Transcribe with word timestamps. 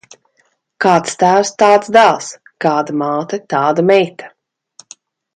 Kāds 0.85 1.17
tēvs, 1.23 1.49
tāds 1.63 1.91
dēls; 1.97 2.29
kāda 2.65 2.95
māte, 3.01 3.39
tāda 3.55 3.85
meita. 3.91 4.31